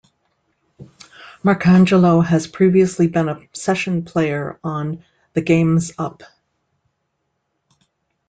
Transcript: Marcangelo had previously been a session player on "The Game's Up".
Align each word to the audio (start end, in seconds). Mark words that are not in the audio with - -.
Marcangelo 1.43 2.21
had 2.25 2.51
previously 2.51 3.05
been 3.05 3.29
a 3.29 3.47
session 3.53 4.03
player 4.03 4.59
on 4.63 5.03
"The 5.33 5.41
Game's 5.43 5.91
Up". 5.95 6.23